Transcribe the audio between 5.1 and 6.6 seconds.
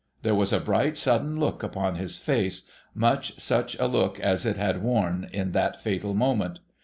in that fatal moment.